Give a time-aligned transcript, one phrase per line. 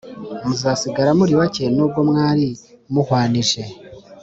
[0.45, 2.47] Muzasigara muri bake nubwo mwari
[2.93, 3.61] muhwanije